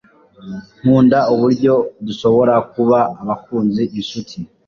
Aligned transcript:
Nkunda 0.81 1.19
uburyo 1.33 1.73
dushobora 2.05 2.55
kuba 2.73 2.99
abakunzi, 3.21 3.83
inshuti, 3.99 4.37